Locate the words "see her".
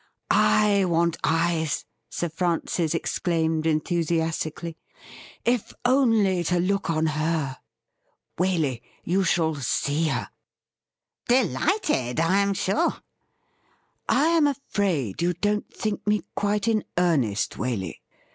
9.53-10.29